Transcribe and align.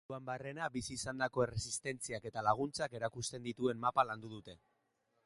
Munduan 0.09 0.23
barrena 0.27 0.69
bizi 0.75 0.95
izandako 0.99 1.43
erresistentziak 1.45 2.25
eta 2.31 2.45
laguntzak 2.49 2.97
erakusten 3.01 3.47
dituen 3.49 3.85
mapa 3.85 4.11
landu 4.13 4.33
dute. 4.37 4.57